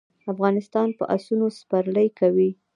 [0.31, 2.49] افغانان په اسونو سپرلي کوي.